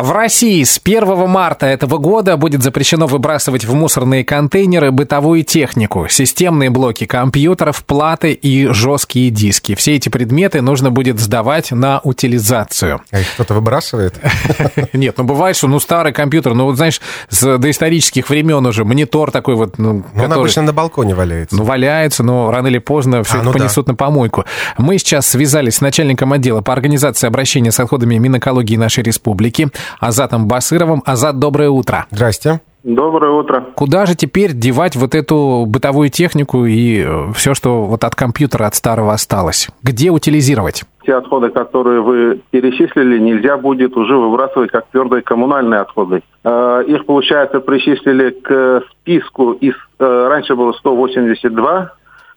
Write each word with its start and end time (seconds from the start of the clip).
В 0.00 0.12
России 0.12 0.64
с 0.64 0.80
1 0.82 1.28
марта 1.28 1.66
этого 1.66 1.98
года 1.98 2.38
будет 2.38 2.62
запрещено 2.62 3.06
выбрасывать 3.06 3.66
в 3.66 3.74
мусорные 3.74 4.24
контейнеры 4.24 4.92
бытовую 4.92 5.44
технику, 5.44 6.08
системные 6.08 6.70
блоки 6.70 7.04
компьютеров, 7.04 7.84
платы 7.84 8.32
и 8.32 8.68
жесткие 8.68 9.28
диски. 9.28 9.74
Все 9.74 9.96
эти 9.96 10.08
предметы 10.08 10.62
нужно 10.62 10.90
будет 10.90 11.20
сдавать 11.20 11.70
на 11.72 12.00
утилизацию. 12.02 13.02
А 13.10 13.20
их 13.20 13.26
кто-то 13.34 13.52
выбрасывает? 13.52 14.14
Нет, 14.94 15.18
ну 15.18 15.24
бывает, 15.24 15.54
что 15.54 15.68
ну 15.68 15.78
старый 15.78 16.14
компьютер, 16.14 16.54
ну 16.54 16.64
вот 16.64 16.76
знаешь, 16.76 16.98
с 17.28 17.58
доисторических 17.58 18.30
времен 18.30 18.64
уже 18.64 18.86
монитор 18.86 19.30
такой 19.30 19.54
вот. 19.54 19.76
Ну, 19.76 20.02
который, 20.02 20.24
он 20.24 20.32
обычно 20.32 20.62
на 20.62 20.72
балконе 20.72 21.14
валяется. 21.14 21.56
Ну 21.56 21.64
валяется, 21.64 22.22
но 22.22 22.50
рано 22.50 22.68
или 22.68 22.78
поздно 22.78 23.22
все 23.22 23.40
а, 23.40 23.42
ну 23.42 23.52
понесут 23.52 23.86
на 23.86 23.94
помойку. 23.94 24.46
Мы 24.78 24.96
сейчас 24.96 25.28
связались 25.28 25.74
с 25.74 25.80
начальником 25.82 26.32
отдела 26.32 26.62
по 26.62 26.72
организации 26.72 27.26
обращения 27.26 27.70
с 27.70 27.78
отходами 27.78 28.16
Минэкологии 28.16 28.76
нашей 28.76 29.04
республики. 29.04 29.68
Азатом 29.98 30.46
Басыровым. 30.46 31.02
Азат, 31.04 31.38
доброе 31.38 31.70
утро. 31.70 32.06
Здрасте. 32.10 32.60
Доброе 32.82 33.32
утро. 33.32 33.66
Куда 33.74 34.06
же 34.06 34.14
теперь 34.14 34.52
девать 34.52 34.96
вот 34.96 35.14
эту 35.14 35.64
бытовую 35.66 36.08
технику 36.08 36.64
и 36.64 37.04
э, 37.04 37.32
все, 37.34 37.52
что 37.52 37.84
вот 37.84 38.04
от 38.04 38.14
компьютера, 38.14 38.64
от 38.64 38.74
старого 38.74 39.12
осталось? 39.12 39.68
Где 39.82 40.10
утилизировать? 40.10 40.84
Те 41.04 41.14
отходы, 41.16 41.50
которые 41.50 42.00
вы 42.00 42.40
перечислили, 42.50 43.18
нельзя 43.18 43.58
будет 43.58 43.94
уже 43.98 44.16
выбрасывать 44.16 44.70
как 44.70 44.86
твердые 44.92 45.20
коммунальные 45.20 45.80
отходы. 45.80 46.22
Э, 46.42 46.82
их, 46.86 47.04
получается, 47.04 47.60
причислили 47.60 48.30
к 48.30 48.82
списку 48.90 49.52
из... 49.52 49.74
Э, 49.98 50.28
раньше 50.28 50.54
было 50.54 50.72
182 50.72 51.92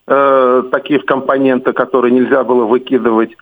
таких 0.06 1.06
компонента, 1.06 1.72
которые 1.72 2.12
нельзя 2.12 2.44
было 2.44 2.66
выкидывать 2.66 3.38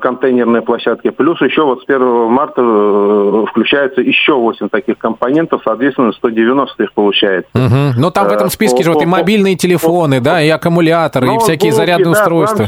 контейнерные 0.00 0.62
площадки. 0.62 1.10
Плюс 1.10 1.40
еще 1.42 1.64
вот 1.64 1.82
с 1.82 1.84
1 1.86 2.30
марта 2.30 2.62
э, 2.62 3.44
включается 3.50 4.00
еще 4.00 4.34
8 4.34 4.70
таких 4.70 4.96
компонентов, 4.96 5.60
соответственно, 5.64 6.12
190 6.12 6.82
их 6.82 6.92
получается. 6.94 7.50
Угу. 7.54 8.00
Но 8.00 8.10
там 8.10 8.28
в 8.28 8.32
этом 8.32 8.46
э, 8.46 8.50
списке 8.50 8.82
же 8.82 8.92
вот 8.92 9.02
и 9.02 9.06
мобильные 9.06 9.56
телефоны, 9.56 10.20
да, 10.20 10.40
и 10.40 10.48
аккумуляторы, 10.48 11.34
и 11.34 11.38
всякие 11.38 11.72
зарядные 11.72 12.10
устройства. 12.10 12.66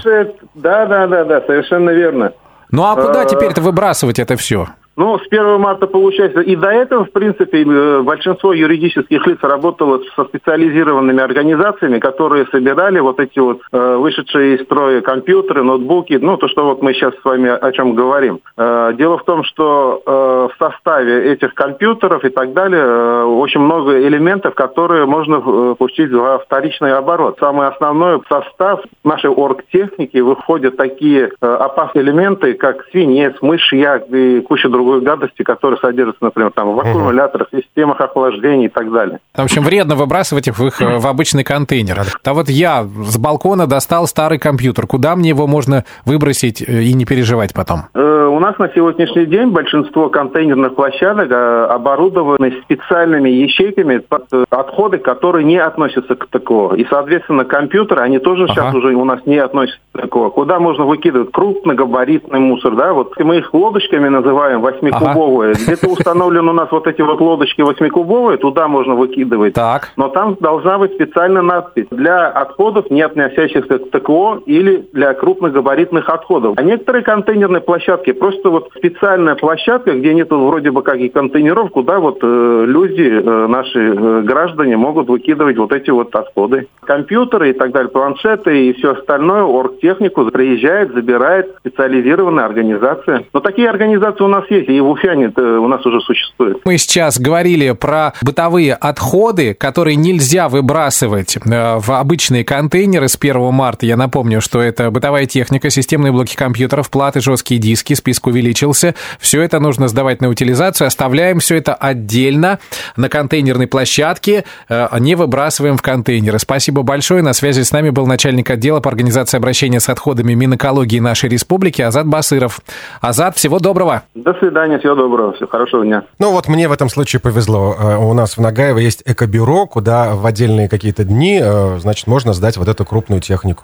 Да, 0.55 0.85
да, 0.87 1.07
да, 1.07 1.25
да, 1.25 1.41
совершенно 1.47 1.91
верно. 1.91 2.33
Ну 2.71 2.85
а 2.85 2.95
куда 2.95 3.25
теперь-то 3.25 3.61
выбрасывать 3.61 4.19
это 4.19 4.37
все? 4.37 4.69
Ну, 4.95 5.19
с 5.19 5.27
1 5.27 5.59
марта 5.59 5.87
получается. 5.87 6.41
И 6.41 6.55
до 6.55 6.69
этого, 6.69 7.07
в 7.07 7.13
принципе, 7.13 7.63
э, 7.63 8.03
большинство 8.03 8.53
юридических 8.53 9.27
лиц 9.27 9.39
работало 9.41 10.03
со 10.15 10.25
специализированными 10.25 11.21
организациями, 11.21 11.99
которые 11.99 12.47
собирали 12.47 13.01
вот 13.01 13.19
эти 13.19 13.39
вот 13.39 13.61
э, 13.73 13.97
вышедшие 13.97 14.57
из 14.57 14.65
строя 14.65 15.01
компьютеры, 15.01 15.63
ноутбуки, 15.63 16.19
ну, 16.21 16.37
то, 16.37 16.47
что 16.49 16.65
вот 16.65 16.83
мы 16.83 16.93
сейчас 16.93 17.15
с 17.15 17.25
вами 17.25 17.49
о 17.49 17.73
чем 17.73 17.95
говорим. 17.95 18.41
Э, 18.59 18.93
дело 18.95 19.17
в 19.17 19.25
том, 19.25 19.45
что 19.45 20.03
в 20.05 20.53
составе 20.59 21.33
этих 21.33 21.55
компьютеров 21.55 22.25
и 22.25 22.29
так 22.29 22.53
далее 22.53 23.25
очень 23.25 23.61
много 23.61 24.01
элементов, 24.07 24.55
которые 24.55 25.07
можно 25.07 25.43
э, 25.45 25.75
пустить 25.79 26.13
во 26.13 26.39
вторичный 26.39 26.95
оборот. 26.95 27.39
Самое 27.41 27.71
основное, 27.71 28.19
в 28.19 28.25
состав 28.29 28.81
нашей 29.05 29.31
оргтехники 29.31 30.19
выходят 30.19 30.77
такие 30.77 31.31
опасные 31.41 32.05
элементы, 32.05 32.55
как 32.55 32.85
свинец, 32.91 33.35
мышьяк 33.41 34.09
и 34.11 34.41
куча 34.41 34.69
других 34.69 34.82
другой 34.83 35.01
гадости, 35.01 35.43
которые 35.43 35.79
содержатся, 35.79 36.25
например, 36.25 36.51
там, 36.53 36.75
в 36.75 36.81
аккумуляторах, 36.81 37.49
системах 37.53 38.01
охлаждения 38.01 38.67
и 38.67 38.69
так 38.69 38.91
далее. 38.93 39.21
В 39.35 39.43
общем, 39.43 39.63
вредно 39.63 39.95
выбрасывать 39.95 40.49
их 40.49 40.59
в, 40.59 40.67
их, 40.67 40.81
в 40.81 41.07
обычный 41.07 41.45
контейнер. 41.45 42.03
А 42.25 42.35
вот 42.35 42.49
я 42.49 42.85
с 42.85 43.19
балкона 43.19 43.67
достал 43.67 44.07
старый 44.07 44.39
компьютер. 44.39 44.87
Куда 44.87 45.17
мне 45.17 45.31
его 45.31 45.47
можно 45.47 45.85
выбросить 46.05 46.63
э, 46.63 46.83
и 46.83 46.93
не 46.95 47.05
переживать 47.05 47.55
потом? 47.55 47.83
Э, 47.95 48.29
у 48.31 48.39
нас 48.39 48.59
на 48.59 48.69
сегодняшний 48.75 49.27
день 49.27 49.51
большинство 49.51 50.09
контейнерных 50.09 50.75
площадок 50.75 51.31
э, 51.31 51.67
оборудованы 51.71 52.53
специальными 52.63 53.29
ячейками 53.29 53.99
под 53.99 54.27
отходы, 54.51 54.99
которые 54.99 55.45
не 55.45 55.59
относятся 55.59 56.15
к 56.15 56.27
ТКО. 56.27 56.75
И, 56.77 56.87
соответственно, 56.89 57.45
компьютеры, 57.45 58.03
они 58.03 58.19
тоже 58.19 58.45
ага. 58.45 58.55
сейчас 58.55 58.75
уже 58.75 58.95
у 58.95 59.05
нас 59.05 59.21
не 59.27 59.39
относятся 59.39 59.81
к 59.93 60.07
ТКО. 60.07 60.31
Куда 60.31 60.59
можно 60.59 60.85
выкидывать 60.85 61.33
крупногабаритный 61.33 62.41
мусор, 62.41 62.75
да? 62.75 62.93
Вот 62.93 63.19
мы 63.19 63.39
их 63.39 63.53
лодочками 63.55 64.09
называем, 64.09 64.61
восьмикубовые. 64.73 65.53
Ага. 65.53 65.61
Где-то 65.63 65.89
установлены 65.89 66.51
у 66.51 66.55
нас 66.55 66.71
вот 66.71 66.87
эти 66.87 67.01
вот 67.01 67.21
лодочки 67.21 67.63
восьмикубовые, 67.63 68.39
туда 68.39 68.69
можно 68.69 68.95
выкидывать. 68.95 69.55
Так. 69.55 69.93
Но 69.97 70.09
там 70.09 70.37
должна 70.41 70.79
быть 70.79 70.95
специальная 70.95 71.43
надпись 71.43 71.87
для 71.91 72.29
отходов, 72.29 72.91
не 72.91 73.03
относящихся 73.03 73.79
к 73.79 73.91
ТКО 73.91 74.43
или 74.47 74.89
для 74.93 75.15
крупногабаритных 75.15 76.09
отходов. 76.09 76.55
А 76.57 76.63
некоторые 76.63 77.03
контейнерные 77.03 77.61
площадки, 77.61 78.13
просто 78.13 78.51
вот 78.51 78.71
специальная 78.77 79.35
площадка, 79.35 79.93
где 79.93 80.15
нет 80.15 80.31
вроде 80.31 80.71
бы 80.71 80.83
как 80.83 80.97
и 80.97 81.09
контейнеров, 81.09 81.71
куда 81.71 81.99
вот 81.99 82.19
э, 82.23 82.65
люди, 82.67 83.03
э, 83.03 83.47
наши 83.47 83.79
э, 83.79 84.23
граждане 84.23 84.77
могут 84.77 85.09
выкидывать 85.09 85.57
вот 85.59 85.73
эти 85.73 85.91
вот 85.91 86.15
отходы. 86.15 86.69
Компьютеры 86.81 87.51
и 87.51 87.53
так 87.53 87.73
далее, 87.73 87.91
планшеты 87.91 88.67
и 88.69 88.73
все 88.73 88.93
остальное, 88.93 89.43
оргтехнику 89.43 90.25
приезжает, 90.31 90.93
забирает 90.93 91.55
специализированная 91.61 92.45
организация. 92.45 93.25
Но 93.33 93.41
такие 93.41 93.69
организации 93.69 94.25
у 94.25 94.29
нас 94.29 94.45
есть 94.51 94.62
и 94.63 94.81
в 94.81 94.89
Уфяне 94.89 95.33
у 95.37 95.69
нас 95.69 95.85
уже 95.87 96.01
существует. 96.01 96.59
Мы 96.65 96.79
сейчас 96.79 97.19
говорили 97.19 97.73
про 97.73 98.13
бытовые 98.23 98.75
отходы, 98.75 99.55
которые 99.55 99.97
нельзя 99.97 100.49
выбрасывать 100.49 101.37
э, 101.37 101.79
в 101.79 101.91
обычные 101.91 102.45
контейнеры 102.45 103.09
с 103.09 103.17
1 103.21 103.53
марта. 103.53 103.87
Я 103.87 103.97
напомню, 103.97 104.41
что 104.41 104.61
это 104.61 104.91
бытовая 104.91 105.27
техника, 105.27 105.71
системные 105.71 106.13
блоки 106.13 106.37
компьютеров, 106.37 106.91
платы, 106.91 107.21
жесткие 107.21 107.61
диски, 107.61 107.95
список 107.95 108.29
увеличился. 108.29 108.95
Все 109.19 109.43
это 109.43 109.61
нужно 109.61 109.89
сдавать 109.89 110.21
на 110.21 110.29
утилизацию. 110.29 110.87
Оставляем 110.87 111.39
все 111.39 111.57
это 111.57 111.75
отдельно 111.75 112.59
на 112.97 113.09
контейнерной 113.09 113.67
площадке, 113.67 114.45
э, 114.69 114.89
не 114.99 115.15
выбрасываем 115.15 115.77
в 115.77 115.83
контейнеры. 115.83 116.39
Спасибо 116.39 116.83
большое. 116.83 117.23
На 117.23 117.33
связи 117.33 117.63
с 117.63 117.73
нами 117.73 117.91
был 117.91 118.07
начальник 118.07 118.51
отдела 118.51 118.81
по 118.81 118.91
организации 118.91 119.37
обращения 119.37 119.81
с 119.81 119.89
отходами 119.89 120.35
Минэкологии 120.35 121.01
нашей 121.01 121.29
республики 121.29 121.83
Азат 121.83 122.07
Басыров. 122.07 122.61
Азат, 123.01 123.37
всего 123.37 123.59
доброго. 123.59 124.03
До 124.15 124.35
свидания, 124.35 124.52
всего 124.79 124.95
доброго, 124.95 125.33
всего 125.33 125.49
хорошего 125.49 125.85
дня. 125.85 126.05
Ну 126.19 126.31
вот 126.31 126.49
мне 126.49 126.69
в 126.69 126.73
этом 126.73 126.89
случае 126.89 127.21
повезло. 127.21 127.77
Э, 127.79 127.97
у 127.97 128.13
нас 128.15 128.37
в 128.37 128.41
Нагаево 128.41 128.79
есть 128.79 129.03
экобюро, 129.05 129.67
куда 129.67 130.15
в 130.15 130.25
отдельные 130.27 130.69
какие-то 130.69 131.05
дни, 131.05 131.41
э, 131.43 131.79
значит, 131.81 132.07
можно 132.07 132.33
сдать 132.33 132.57
вот 132.57 132.69
эту 132.69 132.85
крупную 132.85 133.21
технику. 133.21 133.61